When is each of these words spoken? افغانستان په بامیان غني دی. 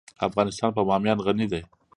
افغانستان 0.27 0.69
په 0.77 0.81
بامیان 0.89 1.17
غني 1.25 1.47
دی. 1.51 1.61